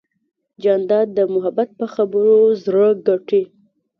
جانداد 0.63 1.07
د 1.17 1.19
محبت 1.33 1.69
په 1.79 1.85
خبرو 1.93 2.39
زړه 2.63 2.87
ګټي. 3.07 3.43